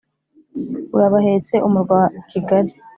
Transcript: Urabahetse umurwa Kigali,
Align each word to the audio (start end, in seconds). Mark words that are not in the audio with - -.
Urabahetse 0.95 1.55
umurwa 1.67 1.99
Kigali, 2.29 2.71